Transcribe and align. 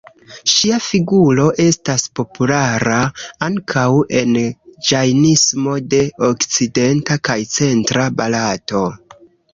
Ŝia 0.51 0.77
figuro 0.83 1.43
estas 1.65 2.05
populara 2.19 2.97
ankaŭ 3.49 3.85
en 4.21 4.33
la 4.39 4.45
Ĝajnismo 4.89 5.77
de 5.93 6.03
okcidenta 6.31 7.21
kaj 7.31 7.39
centra 7.57 8.09
Barato. 8.23 8.87